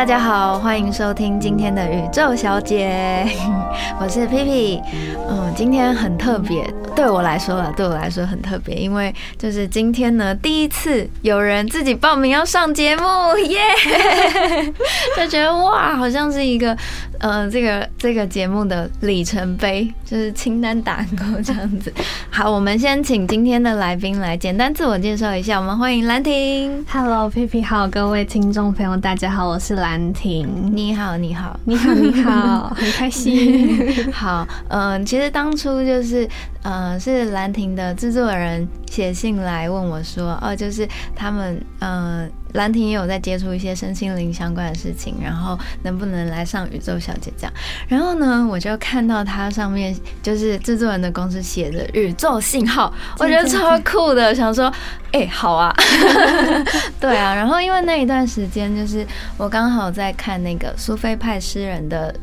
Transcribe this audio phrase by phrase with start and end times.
[0.00, 3.22] 大家好，欢迎收听今天的宇宙小姐，
[4.00, 4.82] 我是 P P。
[5.28, 6.64] 嗯，今天很特别，
[6.96, 13.04] 对我来说了，对我来说很特别，因为就是今天呢，第一次有人自己报名要上节目，
[13.46, 13.60] 耶！
[15.18, 16.74] 就觉得哇，好像是一个
[17.20, 21.92] 呃，这个这个节目的里程碑，就是清单打勾这样子。
[22.30, 26.82] 好，我们先请今天的来宾来简单自我介绍一下，我们欢迎兰亭。
[26.88, 30.48] Hello，P P 好，各位听众朋友，大家好，我是兰亭。
[30.72, 34.10] 你好，你好，你好，你好，很开心。
[34.10, 36.26] 好， 嗯、其实当初就是，
[36.62, 47.52] 呃，是兰亭的制作人写信来问我说，哦，就是他们，呃，兰亭也有在接触一些身心灵相关的事情，然后能不能来上宇宙小姐这样？
[47.88, 54.72] 然后呢，我就看到它上面就是制作人的公司写着宇宙信号， 我觉得超酷的，想说，
[55.12, 55.74] 哎、好啊，
[57.00, 57.34] 对啊。
[57.34, 62.14] 然后因为那一段时间，就是我刚好在看那个苏菲派诗人的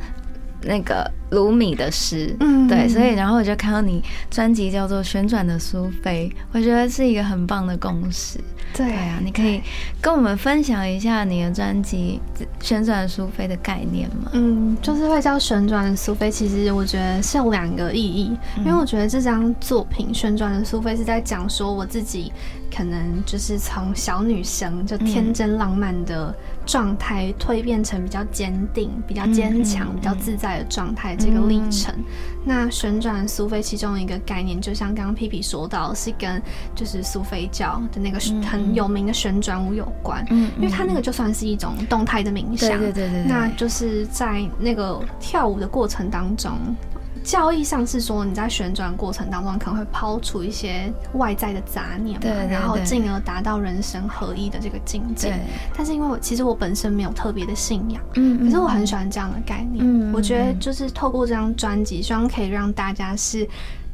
[0.64, 8.40] 那个卢米的诗，嗯对，所以然后我就看到你专辑叫做《旋转的苏菲》，我觉得是一个很棒的共识。
[8.74, 9.62] 对对啊，你可以
[10.02, 12.20] 跟我们分享一下你的专辑
[12.60, 14.30] 《旋转的苏菲》的概念吗？
[14.34, 22.32] 嗯，就是会叫旋转的苏菲，其实我觉得是有两个意义，因为我觉得这张作品《旋转的苏菲》是在讲说我自己
[22.76, 26.36] 可能就是从小女生就天真浪漫的
[26.68, 31.96] 状态蜕变成比较坚定、比较坚强、嗯嗯比较自在的状态这个历程。
[32.46, 36.42] 那旋转苏菲其中一个概念，就像刚刚皮皮说到，是跟
[36.76, 40.26] 就是苏菲教的那个嗯很有名的旋转舞有关。
[40.30, 43.24] 嗯因为它那个就算是一种动态的冥想，对对对。
[43.24, 46.52] 那就是在那个跳舞的过程当中，
[47.28, 55.38] 教义上是说你在旋转过程当中可能会抛除一些外在的杂念嘛，对对然后进而达到人生合一的这个境界。
[55.76, 59.84] 但是因为我其实我本身没有特别的信仰，嗯可是我很喜欢这样的概念。
[59.86, 63.46] 嗯我觉得就是透过这张专辑，希望可以让大家是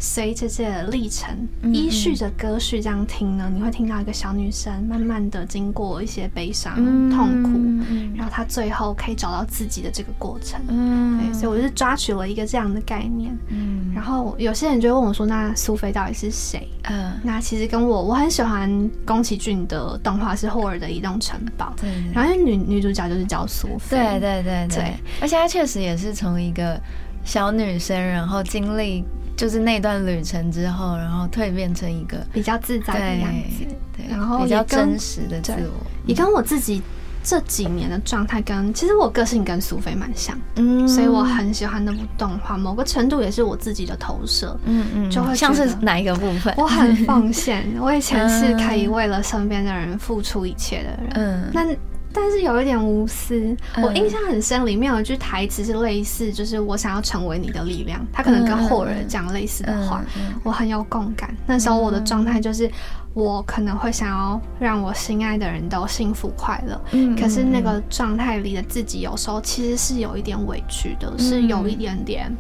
[0.03, 7.49] 随着这个历程，嗯依序着歌序这样听呢，你会听到一个小女生慢慢的经过一些悲伤、嗯痛苦，
[7.89, 8.13] 嗯。
[8.13, 10.59] 然后她最后可以找到自己的这个过程。
[10.67, 11.19] 嗯。
[11.19, 13.33] 对，所以我就是抓取了一个这样的概念。
[13.47, 13.93] 嗯。
[13.95, 17.13] 然后有些人就会问我说：“那苏菲到底是谁？”嗯。
[17.23, 21.89] 那其实跟我我很喜欢宫崎骏的动画是《霍尔的移动城堡》，对。
[21.89, 24.75] 对然后女女主角就是叫苏菲，对对对对。
[24.75, 26.77] 对，而且她确实也是从一个
[27.23, 29.05] 小女生，然后经历
[29.35, 33.65] 就是那段旅程之后，然后蜕变成一个比较自在的样子。
[33.95, 36.81] 对，然后比较真实的自我，也跟我自己
[37.23, 44.57] 这几年的状态跟，其实我个性跟苏菲蛮像，嗯所以我很喜欢那部动画，某个程度也是我自己的投射。
[44.65, 46.53] 嗯嗯，就会像是哪一个部分？
[46.57, 51.09] 我很奉献，我以前是可以为了身边的人付出一切的人。
[51.13, 51.65] 嗯那
[52.13, 53.83] 但是有一点无私，嗯。
[53.83, 60.03] 我印象很深，里面有一句台词是类似，就是我想要成为你的力量，他可能跟后人讲类似的话，
[60.43, 61.35] 我很有共感。
[61.45, 62.69] 那时候我的状态就是，
[63.13, 67.15] 我可能会想要让我心爱的人都幸福快乐，嗯。
[67.15, 72.31] 可是那个状态里的自己，有时候其实是有一点委屈的，是有一点点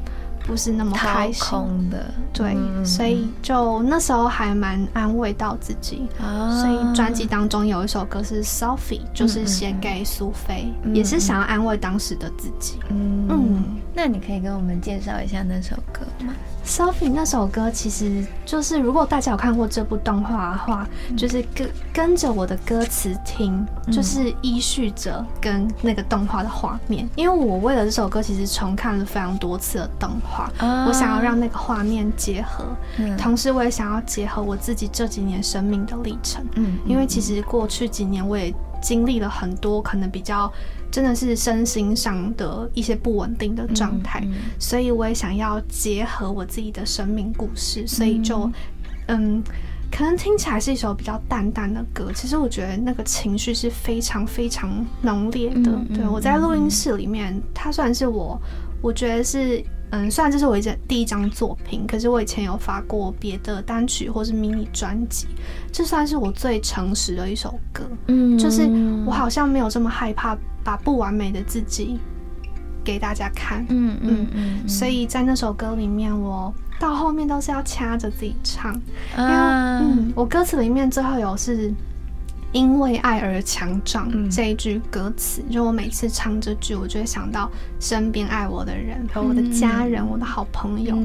[0.45, 1.43] 不是那么掏开心。
[1.45, 6.07] 空的，对，嗯所以就那时候还蛮安慰到自己。
[6.21, 6.61] 啊。
[6.61, 12.75] 所以专辑当中有一首歌是 Sophie，就是写给苏菲，嗯也是想要安慰当时的自己。
[12.89, 13.27] 嗯。
[13.29, 16.33] 嗯那你可以跟我们介绍一下那首歌吗
[16.65, 27.07] ？Sophie 那首歌其实就是，如果大家有看过这部动画的话，就是跟跟着我的歌词听，就是依序着跟那个动画的画面。
[27.15, 32.65] 因为我为了这首歌，其实重看了非常多次的动画，啊我想要让那个画面结合，
[32.97, 36.43] 嗯同时我也想要结合我自己这几年生命的历程。
[36.55, 40.51] 嗯因为其实过去几年我也经历了很多可能比较
[40.93, 48.49] 真的是身心上的一些不稳定的状态，嗯嗯所以我也想要结合我自己的生命故事，所以就
[49.07, 49.43] 嗯。
[49.95, 55.71] 可能听起来是一首比较淡淡的歌，其实我觉得那个情绪是非常非常浓烈的。
[55.93, 58.41] 对我在录音室里面，它算是我，
[58.81, 59.63] 我觉得是
[59.95, 65.27] 嗯，虽然这是我一张第一张作品，可是我以前有发过别的单曲或是迷你专辑，
[65.71, 67.83] 这算是我最诚实的一首歌。
[68.07, 68.67] 嗯就是
[69.05, 71.99] 我好像没有这么害怕把不完美的自己
[72.83, 78.73] 给大家看，嗯嗯嗯，所以在那首歌里面，我到后面都是要掐着自己唱，
[79.15, 81.71] 因为啊嗯，我歌词里面最后有是。
[82.53, 84.29] 因为爱而强壮嗯。
[84.29, 90.95] 这一句歌词，就我每次唱这句，我就会想到身边爱我的人，和我的家人、我的好朋友，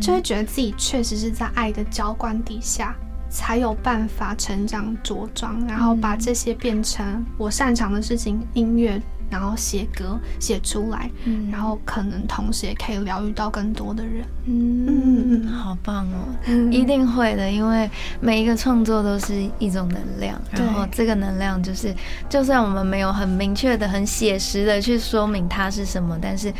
[0.00, 2.94] 就会觉得自己确实是在爱的浇灌底下，
[3.28, 11.50] 才有办法成长茁壮，然后把这些变成我擅长的事情，音乐然后写歌写出来，嗯。
[11.50, 14.24] 然后可能同时也可以疗愈到更多的人。
[14.46, 15.46] 嗯。
[15.48, 16.72] 好棒哦，嗯。
[16.72, 17.90] 一定会的，因为
[18.20, 21.94] 每一个创作都是一种能量，然后这个能量就是，
[22.28, 26.52] 就算我们没有很明确的、很写实的去说明它是什么，但是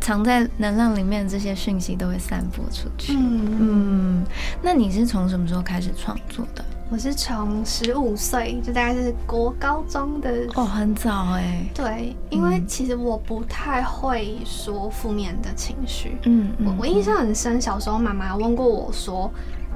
[0.00, 3.14] 藏在能量里面的这些讯息都会散播出去。
[3.16, 4.24] 嗯，嗯，
[4.62, 6.64] 那你是从什么时候开始创作的？
[6.94, 11.66] 我是从十五岁，就大概是国高中的哦，很早哎。
[11.74, 16.16] 对，因为嗯其实我不太会说负面的情绪。
[16.22, 19.28] 嗯我我印象很深，小时候妈妈问过我说，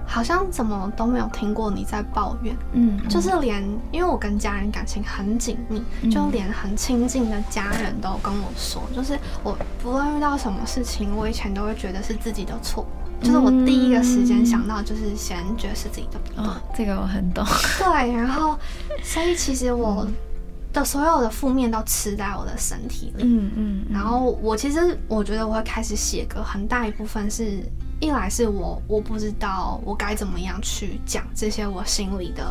[0.06, 12.86] 好像怎么都没有听过你在抱怨，嗯，嗯就是连因为我跟家人感情很紧密，嗯就连很亲近的家人都跟我说，就是我不论遇到什么事情，我以前都会觉得是自己的错。
[13.20, 17.44] 就是我第一个时间想到，就是先觉得是自己的不对，哦，这个我很懂。
[17.78, 18.58] 对，然后
[19.02, 20.06] 所以其实我
[20.72, 27.60] 的所有的负面都吃在我的身体里，嗯嗯，然后我其实我觉得我会开始写歌，很大一部分是
[28.00, 32.44] 一来是我我不知道我该怎么样去讲这些我心里的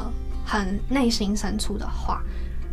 [0.46, 2.22] 很内心深处的话，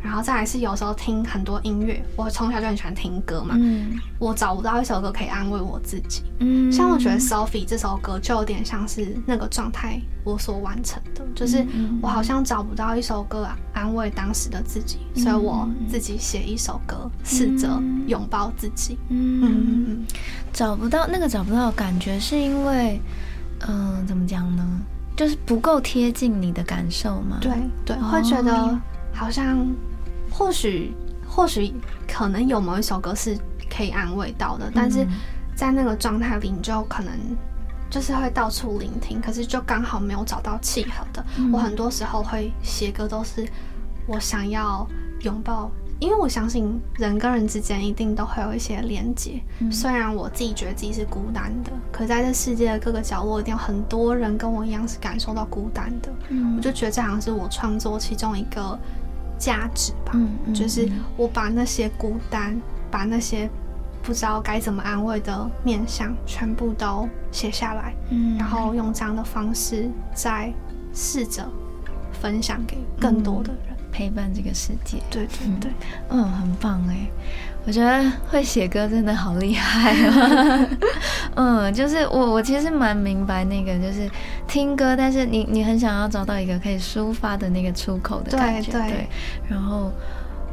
[0.05, 3.99] 然后再来是有时候听很多音乐，我从小就很喜欢听歌嘛，嗯。
[4.19, 17.69] 我找不到一首歌可以安慰我自己，嗯，像我觉得 Sophie 这首歌就有点像是那个状态我所完成的，就是嗯我好像找不到一首歌安慰当时的自己，所以我自己写一首歌，试着
[18.07, 18.99] 拥抱自己。
[19.09, 19.41] 嗯。
[19.43, 20.07] 嗯嗯
[20.53, 23.01] 找不到那个找不到的感觉，是因为，
[23.67, 24.65] 嗯、怎么讲呢？
[25.17, 27.39] 就是不够贴近你的感受吗？
[27.41, 27.53] 对
[27.85, 28.11] 对，哦。
[28.13, 28.79] 会觉得
[29.13, 29.67] 好像
[30.35, 30.93] 或许
[31.27, 31.73] 或许
[32.07, 33.39] 可能有某一首歌是
[33.71, 35.07] 可以安慰到的，但是
[35.55, 37.13] 在那个状态里，你就可能。
[37.91, 41.25] 就是会到处聆听，可是就刚好没有找到契合的。
[41.39, 43.47] 嗯我很多时候会写歌，都是
[44.09, 44.85] 我想要
[45.21, 45.71] 拥抱，
[46.01, 49.41] 因为我相信人跟人之间一定都会有一些连接。
[49.61, 56.09] 嗯虽然我自己觉得自己是孤单的，可在这世界的各个角落，一定有很多人跟我一样是感受到孤单的。
[56.31, 58.77] 嗯我就觉得这好像是我创作其中一个
[59.39, 62.61] 价值吧，嗯嗯就是我把那些孤单，
[62.91, 63.49] 把那些
[64.03, 68.37] 不知道该怎么安慰的面相，全部都写下来，嗯。
[68.39, 70.53] 然后用这样的方式再
[70.93, 71.47] 试着
[72.13, 73.75] 分享给更多的人。
[73.91, 74.99] 陪伴这个世界。
[75.09, 75.71] 对对对，
[76.11, 77.09] 嗯，很棒哎，
[77.67, 80.69] 我觉得会写歌真的好厉害哦。
[81.37, 84.09] 嗯，就是我我其实蛮明白那个，就是
[84.47, 89.07] 听歌，但是你你很想要找到一个可以抒发的那个出口的感觉，对对
[89.49, 89.91] 然后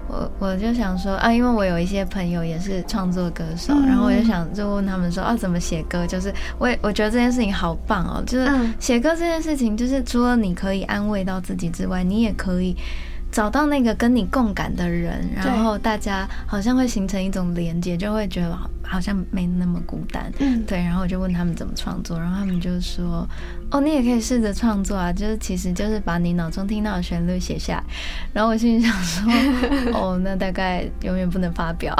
[0.07, 6.07] 我我就想说啊，因为我有一些朋友也是创作歌手，嗯然后我就想就问他们说啊，怎么写歌？
[6.07, 12.73] 就是我也我觉得这件事情好棒哦，就是嗯写歌这件事情，就是除了你可以安慰到自己之外，你也可以。
[13.31, 18.57] 找到那个跟你共感的人，然后大家好像会形成一种连接，就会觉得
[18.91, 20.31] 好好像没那么孤单。
[20.37, 23.27] 嗯，对，然后我就问他们怎么创作，然后他们就说
[23.71, 27.83] ：“哦，你也可以试着创作啊，就是其实就是把你脑中听到的旋律写下来。”
[28.31, 29.33] 然后我心里想说
[29.97, 31.95] ：“哦，那大概永远不能发表，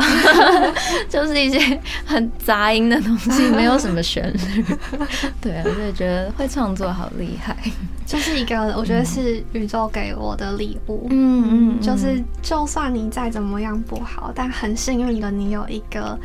[1.09, 4.65] 就是一些很杂音的东西，没有什么旋律。
[5.41, 7.57] ”对啊，所以觉得会创作好厉害。
[8.05, 11.07] 就是一个我觉得是宇宙给我的礼物。
[11.09, 16.19] 嗯嗯就是就算你再怎么样不好，但很幸运的你有一个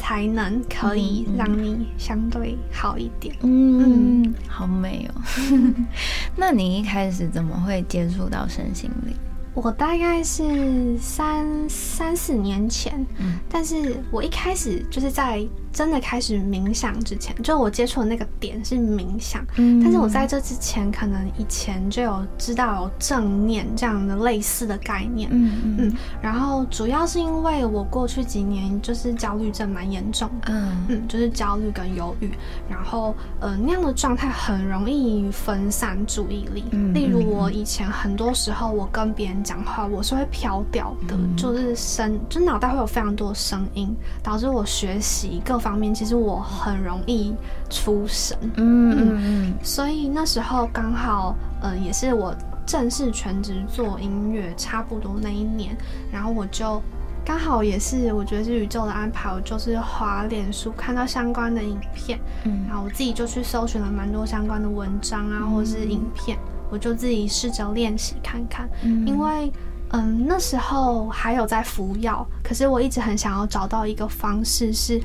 [0.00, 3.36] 才能可以让你相对好一点。
[3.42, 5.20] 嗯，好美哦。
[6.34, 9.14] 那你一开始怎么会接触到身心灵？
[9.52, 19.80] 我大概是三三四年前，嗯但是我一开始就是在真的开始冥想之前，就我接触的那个点是冥想，嗯。
[19.82, 25.76] 但是我在这之前，可能以前就有知道有正念这样的类似的概念，嗯嗯。
[25.78, 30.52] 嗯，然后主要是因为我过去几年就是焦虑症蛮严重的。
[30.52, 30.84] 嗯。
[30.88, 32.30] 嗯，就是焦虑跟忧郁，
[32.68, 36.64] 然后呃那样的状态很容易分散注意力。
[36.72, 37.26] 嗯例如嗯。
[37.26, 41.36] 我以前很多时候我跟别人讲话，我是会飘掉的，嗯。
[41.36, 47.34] 就是声，就脑袋会有非常多声音，导致我学习各方面其实我很容易
[47.68, 48.36] 出神。
[48.56, 52.34] 嗯嗯所以那时候刚好，嗯、也是我
[52.66, 55.76] 正式全职做音乐差不多那一年，
[56.10, 56.82] 然后我就
[57.24, 66.38] 刚好也是我觉得是宇宙的安排，我就是滑脸书看到相关的影片，嗯然后我自己就去搜寻了蛮多相关的文章啊，或者是影片，
[66.70, 69.52] 我就自己试着练习看看，嗯因为。
[69.92, 75.02] 嗯，那时候还有在服药，可是我一直很想要找到一个方式是，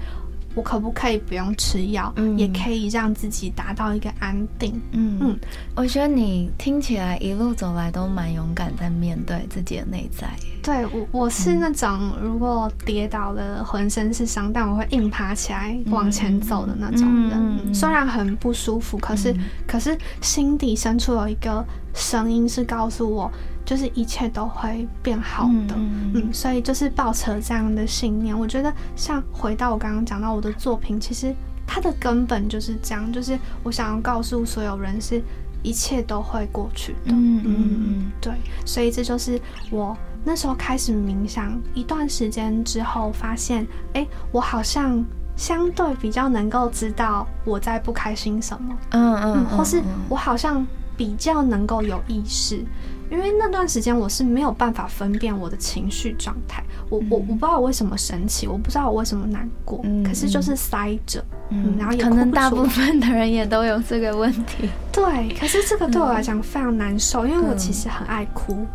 [0.56, 4.82] 我可不可以不用吃药，也可以让自己达到一个安定。
[4.92, 5.40] 嗯嗯，
[5.76, 10.28] 我觉得你听起来一路走来都蛮勇敢，在面对自己的内在。
[10.64, 17.74] 对我，我是那种如果跌倒了浑身是伤，但我会硬爬起来往前走的那种人。
[17.74, 19.36] 虽然很不舒服，可是
[19.68, 23.30] 可是心底深处有一个声音是告诉我。
[23.66, 28.38] 就是一切都会变好的，嗯，所以就是抱持这样的信念。
[28.38, 35.20] 我觉得像回到我刚刚讲到我的作品，其实它的根本就是这样，就是我想要告诉所有人，是
[35.64, 38.34] 一切都会过去的，嗯嗯嗯，对。
[38.66, 39.42] 所以这就是
[39.72, 45.04] 我那时候开始冥想一段时间之后，发现，哎，我好像
[45.36, 52.64] 相对比较能够知道我在不开心什么，嗯嗯，或是我好像比较能够有意识。
[53.12, 64.70] 因为那段时间我是没有办法分辨我的情绪状态，我我我不知道我为什么生气，我不知道我为什么难过，可是就是塞着，嗯，然后可能大部分的人也都有这个问题。
[64.92, 68.66] 对，可是这个对我来讲非常难受，因为我其实很爱哭，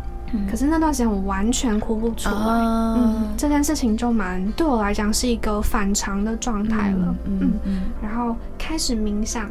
[0.49, 2.35] 可是那段时间我完全哭不出来，
[2.95, 9.49] 嗯，这件事情就蛮对我来讲是一个反常的状态了，嗯嗯，然后开始冥想。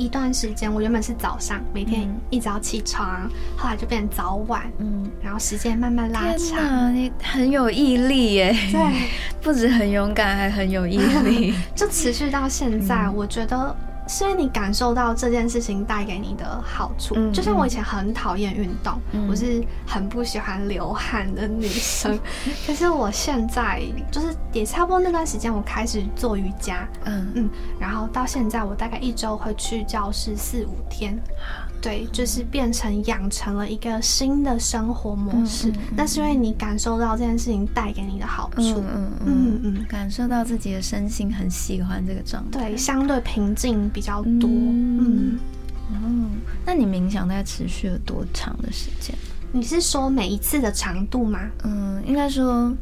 [0.00, 6.94] 一段时间，我原本是早上每天一早起床，后来就变成早晚，嗯，然后时间慢慢拉长。
[6.94, 8.80] 你很有毅力耶，对，
[9.42, 13.10] 不止很勇敢，还很有毅力， 就持续到现在。
[13.10, 13.76] 我觉得。
[14.10, 22.18] 所以你感受到这件事情带给你的好处，就像我以前很讨厌运动，我是很不喜欢流汗的女生。
[22.66, 31.16] 可是我现在就是也差不多那段时间，我开始做瑜伽，嗯嗯，然后到现在我大概一周会去教室四五天。
[31.80, 35.72] 对，就是变成养成了一个新的生活模式。
[35.96, 44.48] 那是因为你感受到这件事情带给你的好处，嗯嗯嗯，感受到自己的身心很喜欢这个状态，对，相对平静比较多。
[44.48, 45.38] 嗯
[45.92, 46.30] 嗯，
[46.64, 49.14] 那你冥想大概持续了多长的时间？
[49.52, 51.40] 你是说每一次的长度吗？
[51.64, 52.72] 嗯，应该说。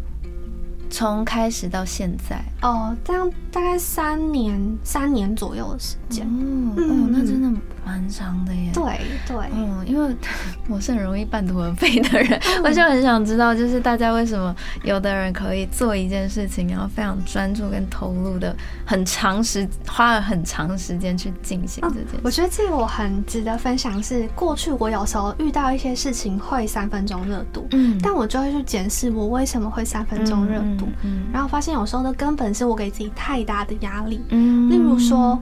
[0.91, 8.71] 从开始到现在哦，这样大概三年三年左右的时间哦，那真的蛮长的耶。
[8.75, 10.15] 对对，嗯，因为
[10.69, 18.55] 我是很容易半途而废的人，我就很想知道，就是大家为什么有的人可以做一件事情，然后非常专注跟投入的，
[18.85, 22.21] 很长时花了很长时间去进行这件。
[22.23, 30.87] 我觉得这个我很值得分享，是过去我有时候遇到一些事情会三分钟热度，嗯，但我就会去检视我为什么会三分钟热度。
[31.03, 34.21] 嗯，然后发现有时候的根本是我给自己太大的压力。
[34.29, 35.41] 嗯，例如说，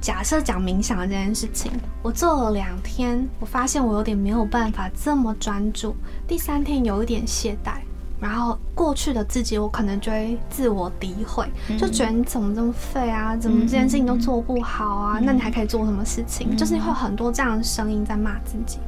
[0.00, 5.94] 假设讲冥想这件事情，我做了两天，我发现我有点没有办法这么专注。
[6.26, 7.80] 第三天有一点懈怠，
[8.20, 13.36] 然后过去的自己，我可能就会自我诋毁，就觉得你怎么这么废啊？
[13.36, 15.18] 怎么这件事情都做不好啊？
[15.20, 16.56] 那你还可以做什么事情？
[16.56, 18.78] 就是会有很多这样的声音在骂自己。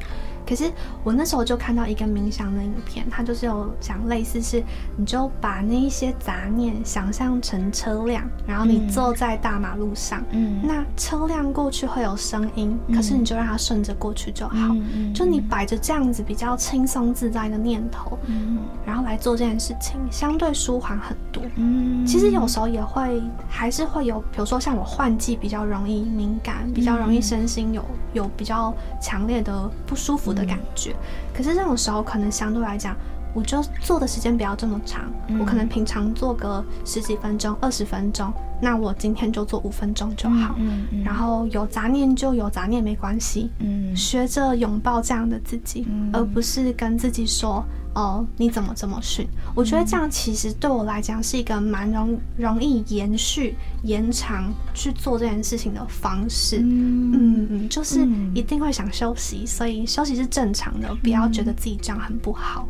[0.50, 0.68] 可是
[1.04, 4.60] 我那时候就看到一个冥想的影片，它就是有讲类似是，
[4.96, 14.74] 你就把那一些杂念想象成车辆，然后你坐在大马路上，嗯，那车辆过去会有声音，可是你就让它顺着过去就好，
[15.14, 21.40] 就你摆着这样子比较轻松自在的念头，嗯，然后来做这件事情，相对舒缓很多。
[21.54, 30.39] 嗯，其实有时候也会还是会有，比如说像我换季比较容易敏感，比较容易身心有有比较强烈的不舒服的。
[30.40, 30.94] 的感觉，
[31.34, 32.96] 可是这种时候可能相对来讲，
[33.34, 35.04] 我就做的时间不要这么长，
[35.38, 40.54] 我可能平常做个十几分钟、二十分钟，那我今天就做五分钟就好。
[40.58, 41.04] 嗯嗯。
[41.04, 43.50] 然后有杂念就有杂念没关系。
[43.58, 43.94] 嗯。
[43.94, 47.64] 学着拥抱这样的自己，而不是跟自己说。
[47.92, 49.26] 哦，你怎么这么训？
[49.52, 56.58] 我觉得这样其实对我来讲是一个蛮容容易延续、延长去做这件事情的方式。
[56.58, 62.68] 嗯嗯，就是一定会想休息，所以休息是正常的，不要觉得自己这样很不好。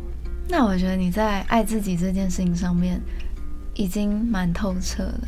[0.49, 2.99] 那我觉得你在爱自己这件事情上面
[3.75, 5.19] 已经蛮透彻了，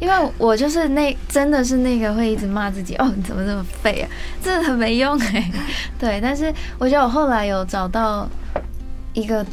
[0.00, 4.08] 因为我就是那真的是那个会一直骂自己哦，你怎么这么废啊，
[4.42, 5.52] 真的很没用哎。
[6.00, 8.26] 对，但是我觉得我后来有找到。
[9.12, 9.44] 一个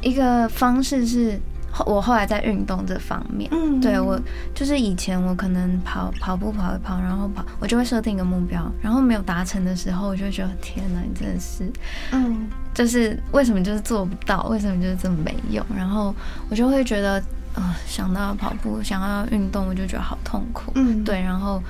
[0.00, 1.40] 一个方式是，
[1.86, 4.20] 我后来在运动这方面，嗯，对我
[4.54, 11.70] 就是以前我可能跑跑步跑一跑，然后跑我就会设定一个目标，然后没有达成的时候，我就觉得天哪，你真的是，
[12.12, 16.14] 嗯，就是为什么就是做不到，为什么就是这么没用，然后
[16.48, 17.22] 我就会觉得
[17.54, 21.62] 啊，想到跑步，想要运动，我就觉得好痛苦，嗯，对，然后。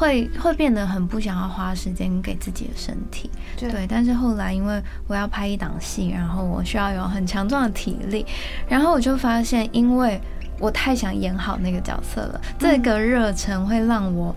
[0.00, 3.86] 会会变得很不想要花时间给自己的身体，对。
[3.86, 8.24] 但是后来因为我要拍一档戏，然后我需要有很强壮的体力，
[8.66, 10.18] 然后我就发现，因为
[10.58, 12.40] 我太想演好那个角色了。
[12.58, 14.34] 这个热忱会让我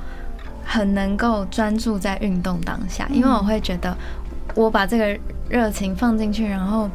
[0.65, 3.95] 很能够专注在运动当下，因为我会觉得
[4.55, 5.17] 我把这个
[5.47, 6.89] 热情放进去，然后。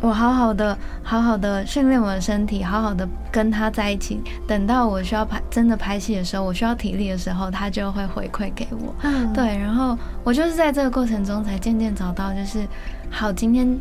[0.00, 4.20] 我好好的，好好的训练我的身体，好好的跟他在一起。
[4.46, 8.94] 等到我需要拍真的拍戏的时候，我需要体力的时候，他就会回馈给我。
[9.02, 9.56] 嗯，对。
[9.56, 12.66] 然后我就是在这个过程中才渐渐找到，就是
[13.10, 13.78] 好，今天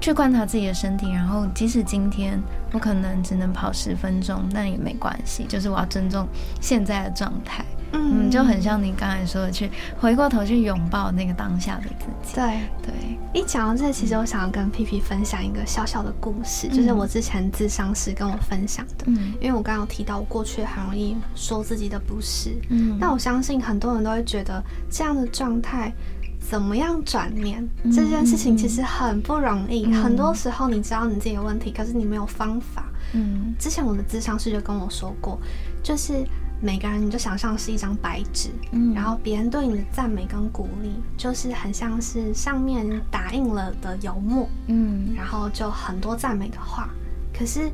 [0.00, 2.40] 去观察自己的身体，然后即使今天
[2.72, 6.26] 我可能只能跑十分钟，那也没关系，就是我要尊重
[6.60, 7.64] 现在的状态。
[7.94, 9.70] 嗯，就很像你刚才说的，去
[10.00, 12.34] 回过头去拥抱那个当下的自己。
[12.34, 12.92] 对对，
[13.32, 19.04] 一讲到这，其实我想要跟皮皮分享一个小小的故事，就是我之前智商师跟我分享的。
[19.06, 22.56] 嗯，因为我刚刚提到，我过去很容易说自己的不是。
[22.70, 25.92] 嗯，那我相信很多人都会觉得这样的状态
[26.40, 29.92] 怎么样转念这件事情其实很不容易。
[29.92, 32.84] 很多时候你知道你自己的问题，可是你没有方法。
[33.12, 35.38] 嗯，之前我的智商师就跟我说过，
[35.82, 36.24] 就是。
[36.60, 46.88] 每个人，你就想象是一张白纸，嗯，然后别人对你的赞美跟鼓励，就是很像是上面打印了的油墨，嗯，然后就很多赞美的话。
[47.36, 47.70] 可是，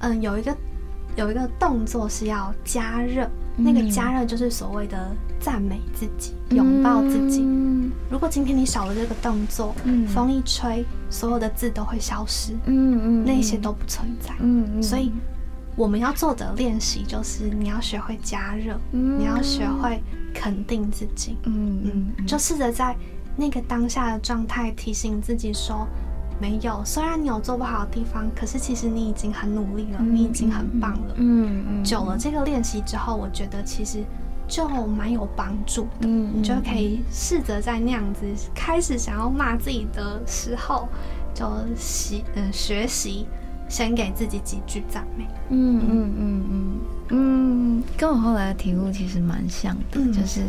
[0.00, 0.56] 嗯，有一个
[1.14, 7.42] 有一个动作是要加热，那个加热就是所谓的赞美自己，拥抱自己。
[7.42, 7.92] 嗯。
[8.10, 15.12] 如果今天你少了这个动作，嗯，风一吹，所有的字都会消失，嗯嗯，那些都不存在，嗯嗯，所以。
[15.74, 20.02] 我们要做的练习就是你要学会加热，你要学会
[20.34, 22.94] 肯定自己，嗯嗯，就试着在
[23.36, 25.86] 那个当下的状态提醒自己说，
[26.38, 31.84] 没有，虽然你有做不好的地方，可是其实你已经很努力了，你已经很棒了，嗯嗯。
[31.84, 34.04] 久了这个练习之后，我觉得其实
[34.46, 40.86] 就蛮有帮助的，嗯，你就可以试着在那样子开始想要骂自己的时候，
[41.32, 43.26] 就习嗯学习。
[43.72, 45.24] 先给自己几句赞美。
[45.48, 50.42] 嗯嗯嗯嗯嗯，跟我后来的体悟其实蛮像的，就是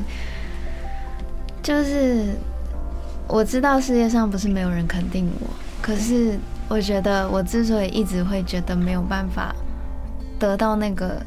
[1.61, 2.35] 就是
[3.25, 5.47] 我知道世界上不是没有人肯定我，
[5.81, 9.55] 可是我觉得我之所以一直会觉得没有办法
[10.37, 11.25] 得到那个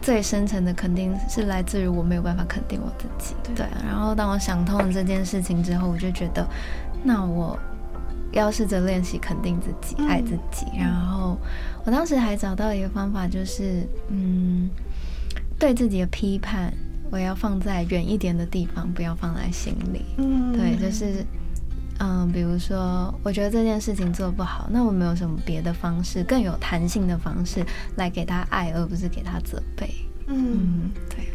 [0.00, 3.34] 最深层的肯定，是来自于我没有办法肯定我自己。
[3.54, 6.46] 对，然后当我想通了这件事情之后，我就觉得
[7.02, 7.58] 那我。
[8.32, 10.66] 要试着练习肯定自己、爱自己。
[10.78, 11.38] 然后，
[11.84, 14.68] 我当时还找到一个方法，就是嗯，
[15.58, 16.72] 对自己的批判，
[17.10, 20.04] 我要放在远一点的地方，不要放在心里。
[20.18, 21.24] 嗯，对，就是
[21.98, 27.64] 嗯，比如说，我觉得这件事情做不好，那我没有什么别的方式，更有弹性的方式
[27.96, 29.90] 来给他爱，而不是给他责备。
[30.26, 31.26] 嗯，对。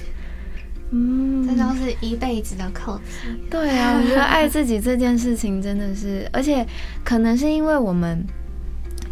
[0.95, 3.27] 嗯，这都是一辈子的课题。
[3.49, 6.63] 对啊，我觉得爱自己这件事情真的是，而且
[7.03, 8.23] 可能是因为我们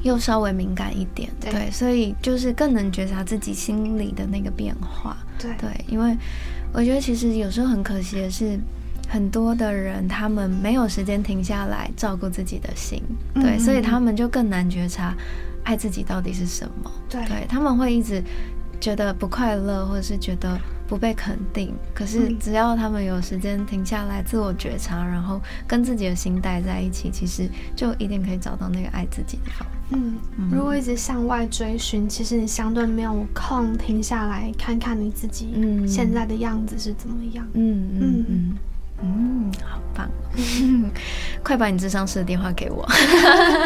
[0.03, 5.17] 又稍微敏感一点，对，所以就是更能觉察自己心里的那个变化。
[5.39, 6.15] 对对，因为
[6.71, 8.59] 我觉得其实有时候很可惜的是，
[9.09, 13.01] 很多的人他们没有时间停下来照顾自己的心，
[13.33, 15.15] 对，所以他们就更难觉察
[15.63, 16.91] 爱自己到底是什么。
[17.09, 18.23] 对，他们会一直
[18.79, 20.59] 觉得不快乐，或者是觉得。
[20.91, 29.73] 不被肯定，可是只要他们有时间停下来自我觉察，然后跟自己的心待在一起，其实就一定可以找到那个爱自己的方法。
[29.91, 30.19] 嗯，
[30.51, 35.53] 如果一直向外追寻，其实你相对没有空停下来看看你自己
[35.87, 37.47] 现在的样子是怎么样。
[37.53, 38.57] 嗯嗯嗯
[39.03, 40.09] 嗯，好棒！
[41.41, 42.85] 快把你智商师的电话给我。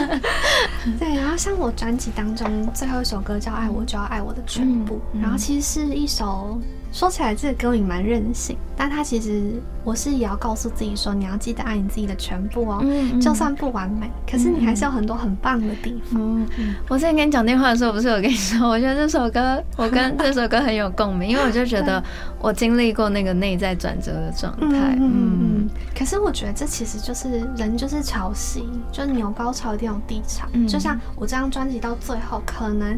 [1.00, 6.62] 对，然后像我专辑当中最后一首歌叫《爱我就要爱我的全部》，然后其实是一首。
[6.96, 12.82] 说起来，这个歌也蛮任性，但他其实我是也要告诉自己说，你要记得爱你自己的全部哦，
[13.22, 16.48] 就算不完美，可是你还是有很多很棒的地方。
[16.88, 22.02] 我之前跟你讲电话的时候，不是有跟你说，我觉得这首歌我跟这首歌很有共鸣，因为我就觉得
[22.40, 24.96] 我经历过那个内在转折的状态。
[24.98, 30.48] 嗯，可是我觉得这其实就是人就是潮汐，就是你有高潮一定有低潮。
[30.66, 32.98] 就像我这张专辑到最后，可能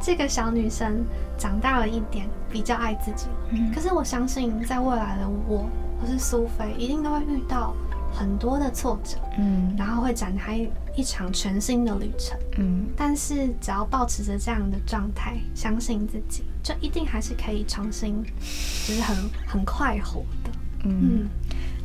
[0.00, 1.04] 这个小女生
[1.36, 2.26] 长大了一点。
[2.50, 3.26] 比较爱自己，
[3.74, 5.68] 可是我相信在未来的我，
[6.00, 7.74] 或是苏菲，一定都会遇到
[8.10, 19.14] 很多的挫折，嗯，然后会展开一场全新的旅程，嗯，但是只要保持着这样的状态，相信自己，就一定还是可以重新，就是很
[19.46, 20.50] 很快活的，
[20.84, 21.28] 嗯，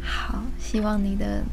[0.02, 1.44] 好，希望你的。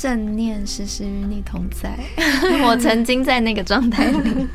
[0.00, 1.98] 正念时时与你同在，
[2.64, 4.46] 我曾经在那个状态里。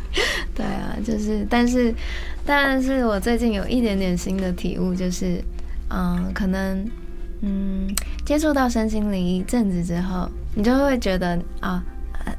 [0.55, 1.93] 对啊，就是，但是，
[2.45, 5.43] 但是我最近有一点点新的体悟，就是，
[5.89, 6.85] 嗯，可能，
[7.41, 7.87] 嗯，
[8.25, 11.83] 接触到身心灵一阵子之后，你就会觉得啊，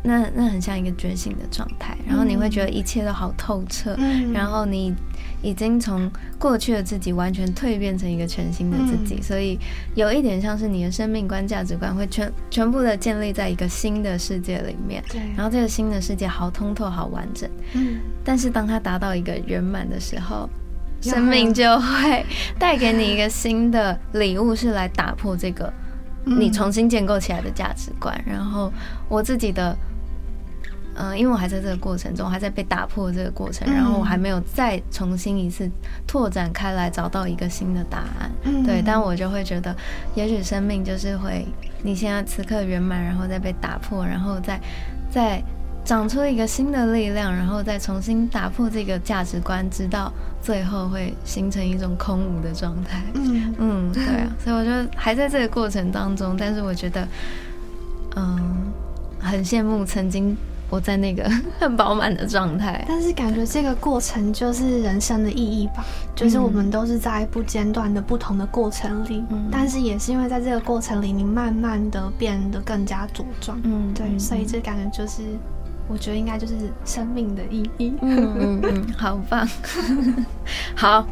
[0.03, 3.96] 那那很像一个觉醒的状态，然后你会觉得一切都好透彻，
[4.33, 4.94] 然后你
[5.44, 9.59] 已经从过去的自己完全蜕变成一个全新的自己，所以
[9.94, 20.48] 有一点像是你的生命观、价值观会全全部的建立在一个新的世界里面，对，然后这个新的世界好通透、好完整，嗯，但是当它达到一个圆满的时候。
[21.00, 22.24] 生命就会
[22.59, 25.70] 带给你一个新的礼物，是来打破这个
[26.24, 28.18] 你重新建构起来的价值观。
[28.26, 28.72] 然后
[29.07, 29.76] 我自己的，
[30.94, 35.70] 嗯，因为我还在这个过程中，还在被打破这个过程，然后我还没有再重新一次
[36.07, 38.30] 拓展开来，找到一个新的答案。
[38.64, 39.74] 对，但我就会觉得，
[40.14, 41.46] 也许生命就是会
[41.83, 44.61] 你现在此刻圆满，然后再被打破，然后再
[45.11, 45.42] 再。
[45.85, 53.02] 长出一个新的力量，然后再重新打破这个价值观，直到最后会形成一种空无的状态。
[53.12, 57.07] 嗯嗯，对啊， 所以我觉得还在这个过程当中，但是我觉得，
[58.16, 58.72] 嗯，
[59.20, 60.35] 很羡慕曾经
[60.70, 62.85] 我在那个 很饱满的状态。
[62.88, 73.61] 但是感觉这个过程就是人生的意义吧，就是我们都是在不间断的不同的过程里，但是也是因为在这个过程里，你慢慢的变得更加茁壮。
[73.64, 75.22] 嗯，对，所以这感觉就是。
[75.87, 76.55] 我觉得应该就是
[76.87, 77.92] 生命的意义。
[78.00, 79.46] 嗯嗯嗯，好棒，
[80.74, 81.07] 好，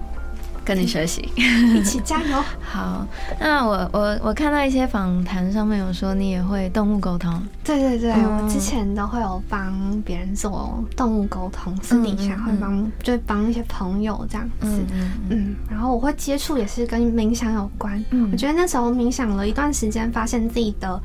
[0.65, 2.45] 跟你学习， 一起加油。
[2.63, 3.07] 好，
[3.41, 7.43] 那我我我看到一些访谈上面有说你也会动物沟通。
[7.65, 9.73] 对对对，我之前都会有帮
[10.05, 14.67] 别人做动物沟通，私底下会帮，就帮一些朋友这样子。
[14.93, 15.57] 嗯嗯。
[15.71, 18.03] 然后我会接触也是跟冥想有关。
[18.11, 18.29] 嗯。
[18.33, 21.01] 我觉得那时候冥想了一段时间，发现自己的。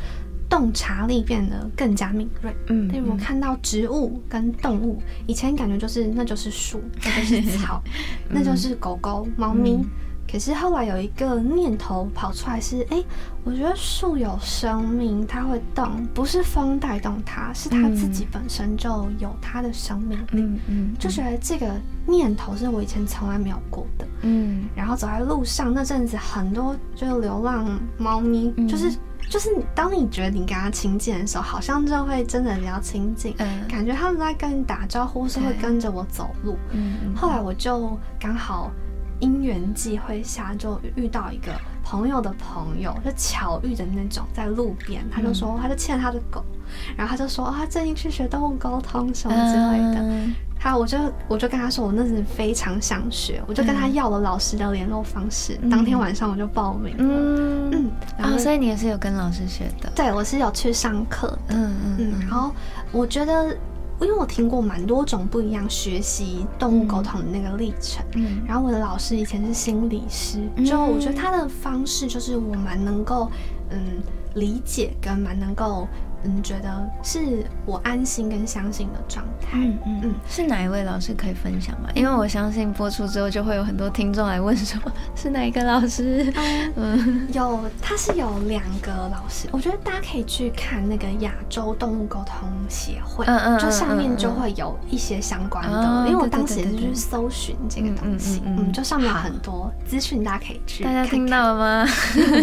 [0.50, 2.56] 洞察力变得更加敏锐。
[2.68, 7.82] 嗯，例如我看到植物跟动物，以前感觉就是那就是树，那就是草，
[8.30, 9.86] 那就是狗狗、猫咪。
[10.30, 13.02] 可是后来有一个念头跑出来，是哎，
[13.46, 20.42] 我觉得树有生命，它会动，不是风带动它，是它自己本身就有它的生命力。
[20.42, 21.72] 嗯嗯，就觉得这个
[22.06, 24.06] 念头是我以前从来没有过的。
[24.24, 28.92] 嗯，然后走在路上那阵子，很多就是流浪猫咪，就是。
[29.30, 33.36] 就是当你觉得你跟他亲近的时候，好像就会真的比较亲近，
[33.68, 36.58] 感觉他们在跟你打招呼，是会跟着我走路。
[37.16, 38.72] 后来我就刚好
[39.20, 41.52] 因缘际会下，就遇到一个
[41.84, 46.44] 朋友的朋友，就巧遇的那种，在路边，他就说，他就牵他的狗，
[46.96, 50.28] 然后他就说，啊，最近去学动物沟通什么之类的。
[50.60, 55.58] 他，我就我就跟他说，我那时非常想学，我就跟他要了老师的联络方式。
[55.70, 57.04] 当天晚上我就报名了。
[57.04, 59.91] 嗯嗯，啊，所以你也是有跟老师学的？
[59.96, 61.38] 对，我是有去上课。
[61.50, 62.20] 嗯嗯嗯。
[62.22, 62.52] 然后
[62.91, 63.56] 我觉得，
[64.02, 68.04] 因为我听过蛮多种不一样学习动物沟通的那个历程。
[68.15, 68.41] 嗯。
[68.48, 73.32] 然后我的老师以前是心理师，就我觉得他的方式就是我蛮能够
[73.70, 73.80] 嗯
[74.36, 75.88] 理解跟蛮能够。
[76.24, 79.58] 嗯，觉得是我安心跟相信的状态。
[79.58, 81.90] 嗯嗯嗯，是哪一位老师可以分享吗？
[81.94, 84.80] 因为我相信播出之后就会有很多听众来问，说
[85.16, 86.32] 是哪一个老师？
[86.76, 89.48] 嗯，有，他是有两个老师。
[89.52, 96.06] 我觉得大家可以去看那个亚洲动物沟通协会，嗯嗯，就上面就会有一些相关的。
[96.08, 100.84] 因为我当时也是去搜寻这个东西，嗯，就上面有很多资讯，大家可以去。
[100.84, 101.88] 大家听到了吗？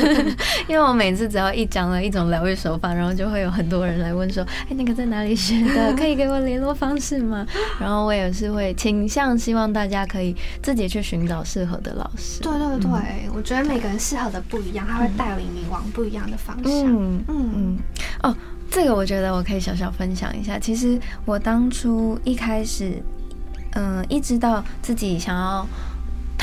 [0.69, 5.93] 因为我每次只要一讲了一种疗愈手法，然后就会有很很多人来问说：“哎，那个在哪里学的？
[5.97, 7.47] 可以给我联络方式吗？”
[7.81, 12.43] 然后我也是会倾向希望大家可以自己去寻找适合的老师。
[12.43, 12.91] 对对对，
[13.35, 16.73] 我觉得每个人适合的不一样，他会带领你往不一样的方向。
[16.73, 17.79] 嗯嗯嗯。
[18.23, 18.37] 哦，
[18.71, 20.59] 这个我觉得我可以小小分享一下。
[20.59, 23.03] 其实我当初一开始，
[23.73, 25.67] 嗯，一直到自己想要。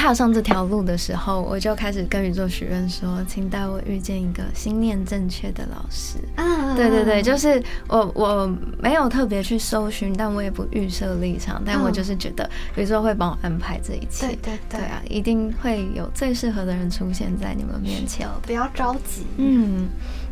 [0.01, 14.25] 踏上这条路的时候，我就开始跟宇宙许愿说：“请带我遇见一个心念正确的老师。”啊，对对对，就是我我没有特别去搜寻，但我也不预设立场，但我就是觉得宇宙会帮我安排这一切。
[14.25, 19.27] 对对对啊，一定会有最适合的人出现在你们面前，不要着急。
[19.37, 19.87] 嗯。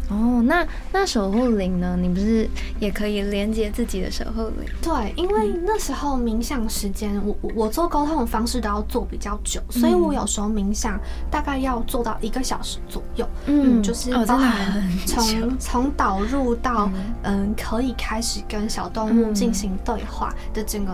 [0.10, 1.96] 哦，那那守护灵呢？
[2.00, 4.68] 你不是也可以连接自己的守护灵？
[4.82, 13.28] 对，因为那时候冥想时间，我我做沟通的方式都要做比较久，所以我有时候冥想大概要做到一个小时左右。
[13.46, 16.90] 嗯，就是包含从从导入到
[17.24, 20.92] 嗯可以开始跟小动物进行对话的整个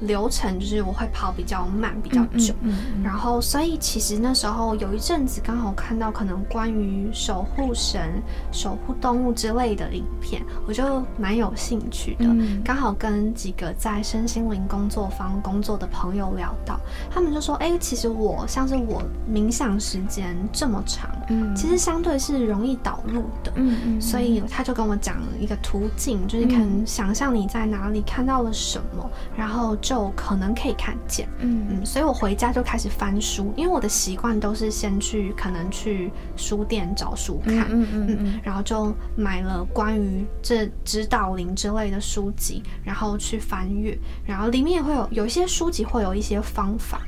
[0.00, 2.54] 流程就是我会跑比较慢，比较久，
[3.02, 12.26] 然后所以其实那时候有一阵子刚好看到可能关于守护神、守护动物之类的影片，我就蛮有兴趣的。
[12.62, 16.78] 刚好跟几个在身心灵工作坊工作的朋友聊到，
[17.10, 47.02] 他们就说：“哎，其实我像是我冥想时间这么长，嗯，其实相对是容易导入的，嗯嗯，所以他就跟我讲一个途径，就是可能想象你在哪里看到了什么，然后。”就可能可以看见，嗯嗯，所以我回家就开始翻书，因为我的习惯都是先去可能去书店找书看，嗯嗯嗯，然后就买了关于这指导灵之类的书籍，然后去翻阅，然后里面也会有有一些书籍会有一些方法，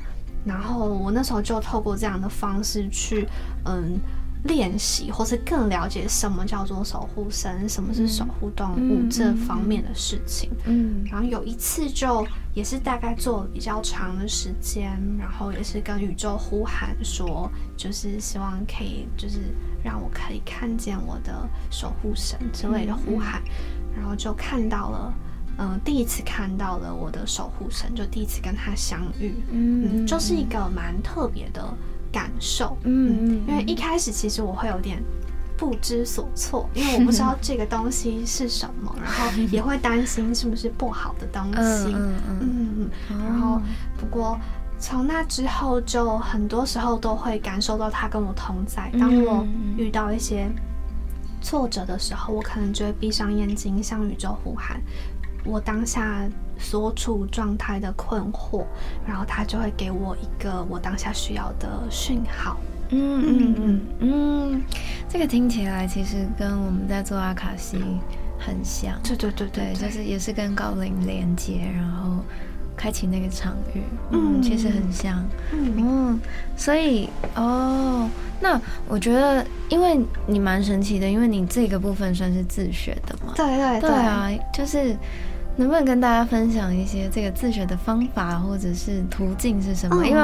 [0.44, 3.26] 然后我那时候就透过这样的方式去，
[3.64, 3.98] 嗯。
[4.44, 10.50] 练习，或是更了解什么叫做守护神，什么是守护动物这方面的事情。
[10.64, 19.38] 嗯，然后有一次就也是大概做了比较长的时间，然后也是跟宇宙呼喊说，就是希望可以，就是
[19.82, 23.42] 让我可以看见我的守护神之类的呼喊，
[23.96, 25.14] 然后就看到了，
[25.58, 31.76] 嗯，第一次看到了我的守护神，就第一次跟他相遇，嗯，就是一个蛮特别的。
[32.12, 35.02] 感受，嗯，因为一开始其实我会有点
[35.56, 43.60] 不知所措，因为 我不知道这个东西是什么，然后 也会担心是不是不好的东西，嗯嗯嗯，然后
[43.98, 44.38] 不过
[44.78, 48.90] 从那之后，就很多时候都会感受到他跟我同在。
[48.98, 49.44] 当我
[49.76, 50.48] 遇到一些
[51.42, 54.80] 挫折的时候，我可能就会闭上眼睛，向宇宙呼喊。
[55.44, 56.22] 我当下
[56.58, 58.64] 所处状态的困惑，
[59.06, 62.56] 然后他就会给我一个我当下需要的讯号。
[62.90, 64.62] 嗯嗯嗯嗯，
[65.08, 67.78] 这个听起来其实跟我们在做阿卡西
[68.38, 68.98] 很像。
[69.02, 72.24] 对对对对，就是也是跟高龄连接，然后
[72.74, 73.82] 开启那个场域。
[74.10, 75.22] 嗯，其实很像。
[75.52, 76.18] 嗯，
[76.56, 78.08] 所以哦，
[78.40, 83.34] 那我觉得，因为你蛮神奇的，因为你这个部分算是自学的嘛。
[83.36, 84.96] 对对对啊，就是。
[85.58, 90.06] 能不能跟大家分享一些这个自学的方法或者是途径是什么？
[90.06, 90.22] 因为。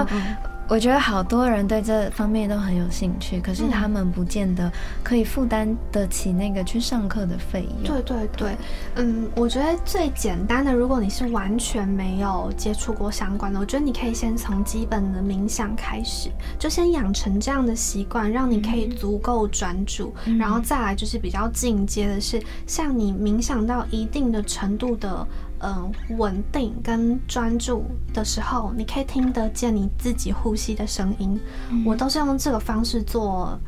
[0.67, 4.73] 我觉得好多人对这方面都很有兴趣，可是他们不见得
[5.03, 7.95] 可以负担得起那个去上课的费用。
[7.95, 8.57] 对对对，
[8.97, 25.27] 嗯，我觉得最简单的，如果你是完全没有接触过相关的，我觉得你可以先从基本的冥想开始，就先养成这样的习惯，让你可以足够专注，然后再来就是比较进阶的是，像你冥想到一定的程度的。
[25.61, 31.41] 嗯，稳定跟专注的时候，你可以听得见你自己呼吸的声音。
[31.87, 33.59] 我都是用这个方式做。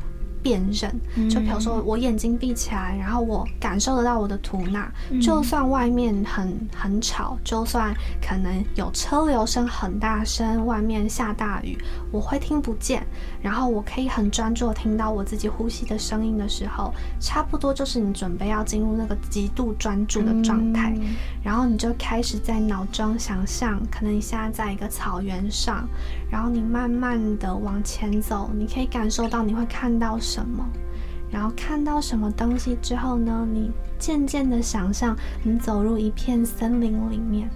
[0.47, 4.89] 辨认，就比如说我眼睛闭起来，然后我感受得到我的吐纳，
[5.21, 11.77] 就算外面很很吵，就算可能有车流声很大声，外面下大雨，
[12.13, 13.05] 我会听不见，
[13.41, 20.95] 然后我可以很专注听到我自己呼吸的声音的时候，差不多就是你准备要进入那个极度专注的状态，
[21.43, 25.85] 然后你就开始在脑中想象，可能你现在在一个草原上，
[26.31, 30.17] 然后你慢慢的往前走，你可以感受到你会看到。
[30.37, 30.63] 什么？
[31.31, 33.47] 然后看到什么东西之后呢？
[33.51, 37.49] 你渐渐的想象你走入一片森林里面，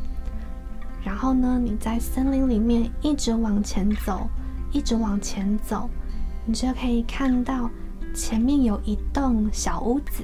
[1.04, 4.28] 然后呢，你在森林里面一直往前走，
[4.72, 5.88] 一直往前走，
[6.44, 7.70] 你就可以看到
[8.15, 10.24] 前面有一栋小屋子，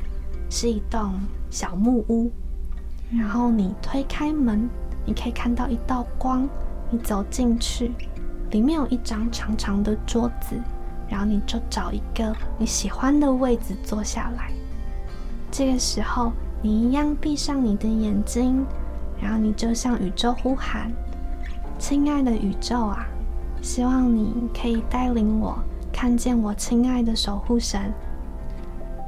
[0.49, 1.13] 是一栋
[1.51, 2.31] 小木屋。
[3.11, 4.67] 然后你推开门，
[5.05, 6.49] 你可以看到一道光，
[6.89, 7.91] 你走进去，
[8.49, 10.55] 里面有一张长长的桌子。
[11.09, 14.51] 然后你就找一个你喜欢的位置坐下来。
[15.49, 18.65] 这个时候，你一样闭上你的眼睛，
[19.21, 20.91] 然后你就向宇宙呼喊
[21.79, 23.05] ：“亲爱的宇宙啊，
[23.61, 25.57] 希望你可以带领我
[25.91, 27.91] 看见我亲爱的守护神。”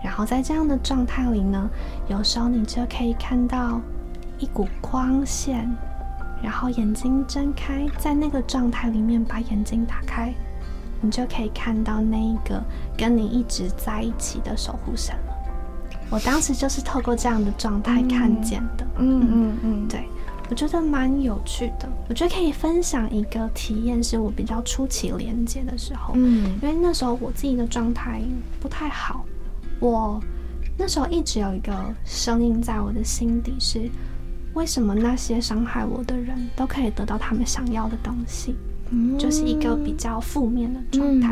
[0.01, 1.69] 然后在这样的状态里呢，
[2.07, 3.81] 有时候你就可以看到
[4.37, 5.69] 一股光线，
[6.41, 10.33] 然后眼睛睁开，在那个状态里面把眼睛打开。
[11.01, 12.61] 你就可以看到那一个
[12.97, 15.33] 跟你一直在一起的守护神了。
[16.09, 18.85] 我当时就是透过这样的状态看见的。
[18.97, 20.09] 嗯嗯嗯，对，
[20.49, 21.87] 我觉得蛮有趣的。
[22.09, 26.13] 我觉得可以分享一个体验，是我比较初期连接的时候。
[26.15, 28.21] 嗯，因为那时候我自己的状态
[28.59, 29.23] 不太好，
[29.79, 30.19] 我
[30.77, 31.71] 那时候一直有一个
[32.03, 33.87] 声音在我的心底是：
[34.55, 38.55] 为什么那些伤害我的人都可以得到他们想要的东西？
[39.17, 41.29] 就是一个比较负面的状态，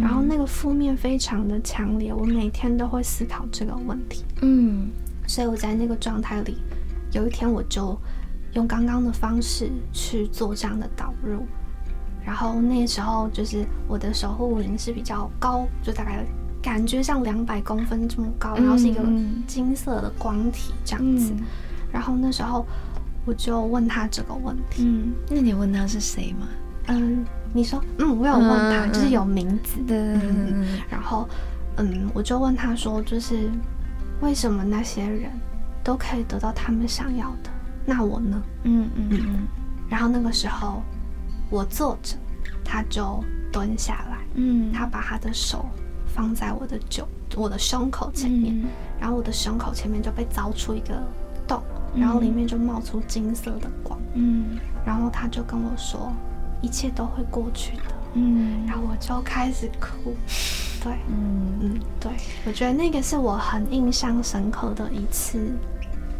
[0.00, 4.24] 然后那个负面非常的强烈，我每天都会思考这个问题。
[4.42, 4.88] 嗯，
[5.26, 6.58] 所以我在那个状态里，
[7.12, 7.98] 有一天我就
[8.54, 11.46] 用刚刚的方式去做这样的导入。
[12.24, 16.26] 然后那时候就是我的守护灵是比较高，就大概
[16.60, 19.02] 感觉像两百公分这么高，然后是一个
[19.46, 21.32] 金色的光体这样子。
[21.90, 22.66] 然后那时候
[23.24, 24.84] 我就问他这个问题。
[24.84, 26.46] 嗯，那你问他是谁吗？
[26.88, 27.24] 嗯，
[27.54, 29.94] 你说，嗯，我有问他，就是有名字的。
[30.90, 31.28] 然后，
[31.76, 33.50] 嗯，我就问他说，就是
[34.20, 35.30] 为什么那些人
[35.82, 37.50] 都可以得到他们想要的，
[37.86, 38.42] 那我呢？
[38.64, 39.46] 嗯嗯嗯。
[39.88, 40.82] 然后那个时候。
[41.50, 42.14] 我坐着，
[42.62, 45.64] 他就蹲下来，嗯，他把他的手
[46.04, 48.54] 放在我的酒，我的胸口前面，
[49.00, 51.02] 然后我的胸口前面就被凿出一个
[51.46, 51.62] 洞，
[51.96, 56.12] 然后里面就冒出金色的光，嗯，然后他就跟我说，
[56.60, 57.82] 一切都会过去的，
[58.14, 60.14] 嗯，然后我就开始哭，
[60.82, 61.58] 对，嗯。
[61.60, 62.12] 嗯，对，
[62.46, 65.52] 我觉得那个是我很印象深刻的一次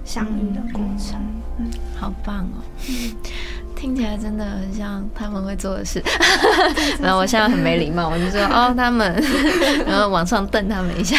[0.05, 1.21] 相遇的过程，
[1.59, 3.15] 嗯，好棒哦，嗯。
[3.77, 6.03] 听起来真的很像他们会做的事，
[7.01, 9.15] 然后我现在很没礼貌，我就说 哦他们，
[9.87, 11.17] 然后往上瞪他们一下。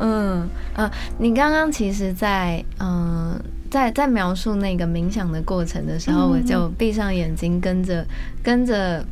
[0.00, 8.06] 嗯呃，你刚刚其实，在嗯在在描述那个冥想的过程的时候，我就闭上眼睛，跟着
[8.42, 9.04] 跟着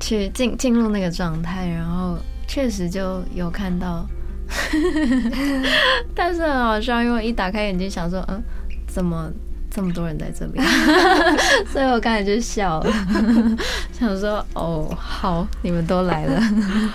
[0.00, 4.06] 去进进入那个状态，然后确实就有看到，
[6.14, 8.42] 但是很好笑，因为一打开眼睛想说，嗯，
[8.86, 9.30] 怎么？
[9.68, 10.58] 这么多人在这里，
[11.70, 12.90] 所以我刚才就笑了，
[13.92, 16.40] 想说哦，好，你们都来了。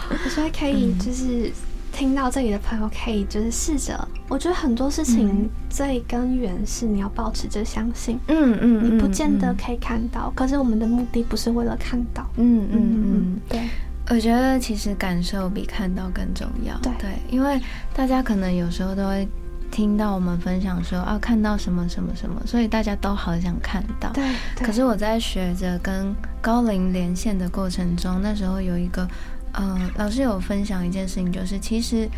[0.09, 1.51] 我觉得可以，就是
[1.91, 8.19] 听到这里的朋友可以就是试着，我觉得很多事情最根源是你要保持着相信。
[8.27, 12.25] 嗯嗯，你不见得可以看到，可是我们的目的不是为了看到。
[12.37, 13.69] 嗯嗯嗯，对，
[14.09, 16.77] 我觉得其实感受比看到更重要。
[16.79, 17.59] 对对，因为
[17.93, 19.27] 大家可能有时候都会。
[19.71, 24.09] 听到我们分享说啊，看到什么什么什么，所以大家都好想看到。
[24.11, 24.21] 对。
[24.57, 29.07] 可是我在学着跟高龄连线的过程中，那时候有一个，
[29.53, 32.09] 嗯，老师有分享一件事情，就是其实。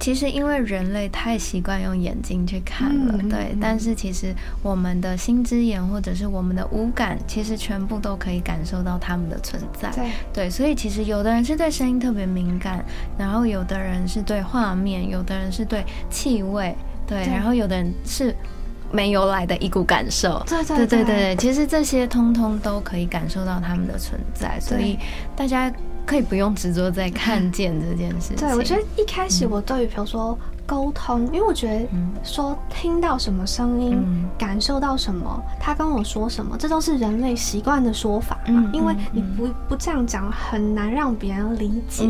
[0.00, 3.52] 其实，因为人类太习惯用眼睛去看了，对。
[3.60, 9.90] 但是，其实我们的心之眼或者是我们的五感，其实全部都可以感受到他们的存在。
[9.90, 12.84] 对对，所以其实有的人是对声音特别敏感，
[13.18, 18.32] 然后有的人是对画面，有的人是对气味，对，然后有的人是
[18.90, 20.42] 没有来的一股感受。
[20.46, 24.98] 对对对对，其实这些通通都可以感受到他们的存在，所以
[25.36, 25.72] 大家。
[26.08, 28.34] 可以不用执着在看见这件事。
[28.34, 31.86] 对，我觉得一开始我对于比如说沟通，因为我觉得
[32.24, 34.02] 说听到什么声音，
[34.38, 38.70] 感受到什么，他跟我说什么，这都是人类习惯的说法嘛。
[38.72, 42.08] 因为你不不这样讲，很难让别人理解。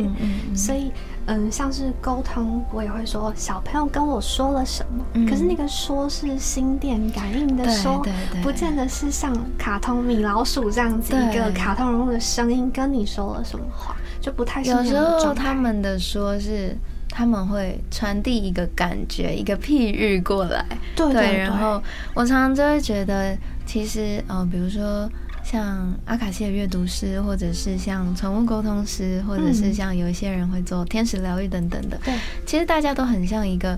[0.54, 0.92] 所以。
[1.30, 8.02] 嗯，像是沟通，我也会说小朋友跟我说了什么，可是那个说是心电感应的说，
[8.42, 16.74] 不见得是像卡通米老鼠这样子一个卡通人物的声音跟你说了什么话，就不太有时候他们的说是
[17.10, 20.64] 他们会传递一个感觉，一个譬喻过来，
[20.96, 21.82] 对对，然后
[22.14, 23.36] 我常常就会觉得，
[23.66, 25.06] 其实呃，比如说。
[25.50, 31.98] 像阿卡西的阅读师，或者是像宠物沟通师，或者是像有一些人会做天使疗愈等等的。
[32.04, 32.12] 对，
[32.44, 33.74] 其实大家都很像一个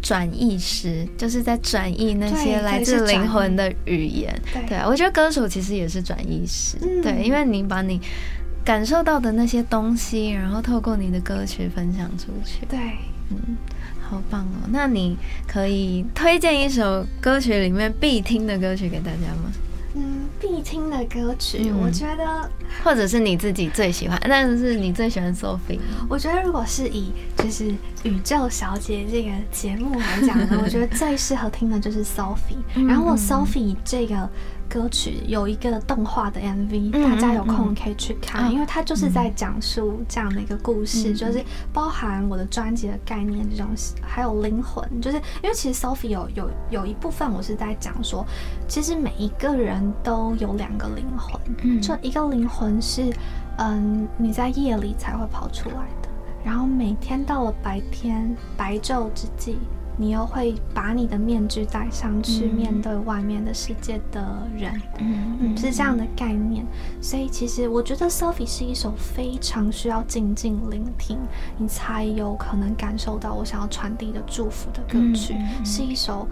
[0.00, 4.34] 转译师，就是在转译那些来自灵魂的语言。
[4.66, 6.78] 对，我觉得歌手其实也是转译师。
[7.02, 8.00] 对，因为你把你
[8.64, 12.64] 感受到的那些东西，然后透过你的歌曲分享出去。
[12.66, 12.78] 对，
[13.28, 13.58] 嗯，
[14.00, 14.68] 好棒哦。
[14.70, 19.52] 那你可以推荐一首歌曲里面必听的歌曲给大家吗？
[20.40, 22.50] 嗯，必听的歌曲，我觉得，
[22.82, 25.78] 或者是你自己最喜欢，但是你最喜欢 Sophie。
[26.08, 32.86] 我觉得，如果是以就是宇宙小姐这个节目来讲呢， 我觉得最适合听的就是 Sophie。
[32.88, 34.28] 然后我 Sophie 这个。
[34.70, 43.66] 歌曲有一个动画的 MV，大家有空可以去看，因为它就是在讲述这样的一个故事，就是包含我的专辑的概念这种，
[44.00, 48.24] 还有灵魂，就是因为其实 Sophie 有有有一部分我是在讲说，
[48.68, 53.12] 其实每一个人都有两个灵魂，就一个灵魂是
[53.58, 56.08] 嗯你在夜里才会跑出来的，
[56.44, 59.58] 然后每天到了白天白昼之际。
[59.96, 66.64] 你又会把你的面具戴上去面对外面的世界的人，嗯，是这样的概念。
[67.00, 71.18] 所以其实我觉得 Selfie 是一首非常需要静静聆听，
[71.58, 75.34] 你才有可能感受到我想要传递的祝福的歌曲。
[75.64, 76.26] 是一首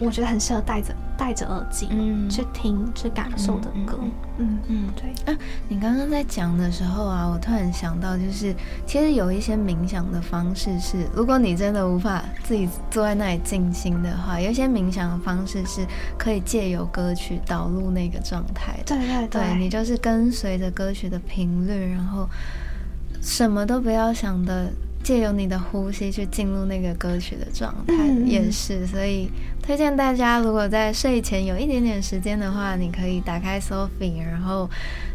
[0.00, 3.98] 我觉得很适合戴着戴着耳机，嗯，去听去感受的歌，
[4.38, 5.32] 嗯嗯，对。
[5.32, 8.54] 啊，你刚刚在讲的时候啊，我突然想到，就是
[8.86, 18.96] 其实有一些冥想的方式是，如果你真的无法自己坐在那里静心的话，有一些冥想的方式是可以借由歌曲导入那个状态的。
[18.96, 22.26] 对对对，你就是跟随着歌曲的频率，然后
[23.20, 24.72] 什么都不要想的。
[25.02, 27.94] 借由你的呼吸去进入那个歌曲的状态，
[28.24, 29.30] 也是，所以
[29.62, 34.68] 推荐大家，如果在睡前有一点点时间的话，你可以打开 Sophie，然后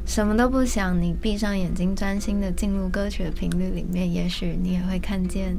[0.06, 5.56] 什么都不想，你闭上眼睛，专心的进入歌曲的频率里面，也许你也会看见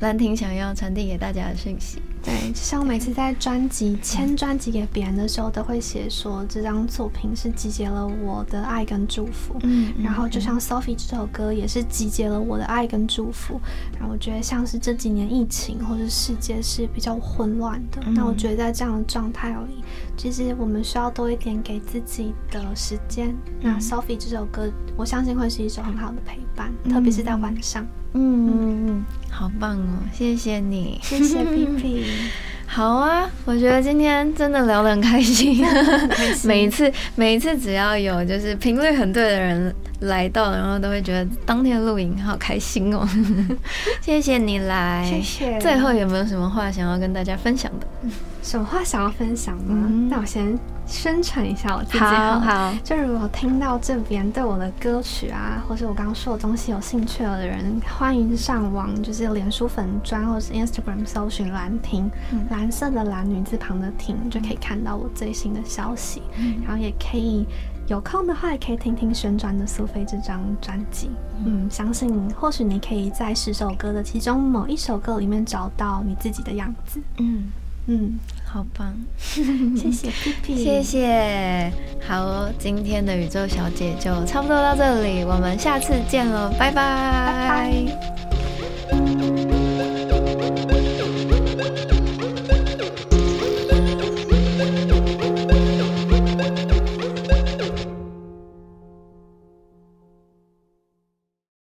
[0.00, 1.98] 兰亭想要传递给大家的讯息。
[2.26, 9.54] 对，像我每次在专辑签专辑给别人的时候，都会写说这张作品是集结了我的爱跟祝福。
[9.62, 13.60] 嗯，然后就像 Sophie 这首歌也是集结了我的爱跟祝福。
[13.96, 19.84] 然后我觉得像是这几年疫情或者世界是比较混乱的，那我觉得在这样的状态里，
[20.16, 23.34] 其实我们需要多一点给自己的时间。
[23.60, 27.86] 那 Sophie 这首歌，我相信会是一首很好的陪伴，特别是在晚上。
[28.14, 29.98] 嗯嗯嗯，好棒哦！
[30.12, 32.04] 谢谢你，谢谢 P P。
[32.66, 35.64] 好啊，我觉得今天真的聊得很开心。
[36.44, 43.06] 每一次，每一次只要有就是频率很对的人来到，然后都会觉得当天的录影好开心哦。
[44.00, 45.58] 谢谢你来，谢谢。
[45.60, 47.86] 最后有没有什么话想要跟大家分享的？
[48.42, 50.08] 什么话想要分享呢？
[50.10, 50.58] 那我先。
[50.88, 52.72] 宣传一下我自己，好，好。
[52.84, 62.08] 就如果听到这边对我的歌曲啊，或者我刚刚说的东西有兴趣了的人，欢迎上网，就是脸书粉砖或是 Instagram 搜寻兰亭，
[62.50, 66.22] 蓝色的蓝女字旁的婷，就可以看到我最新的消息。
[66.64, 67.44] 然后也可以
[67.86, 71.10] 有空的话，也可以听听旋转的苏菲这张专辑。
[71.44, 77.00] 嗯，相信或许你可以在十首歌的其中某一首歌里面找到你自己的样子。
[77.18, 77.52] 嗯
[77.86, 78.18] 嗯。
[78.48, 80.10] 好棒， 谢谢
[80.42, 81.70] 谢谢。
[82.06, 87.84] 好，今天的宇宙小姐就差不多到这里，我们下次见了，拜拜，拜
[91.90, 91.95] 拜。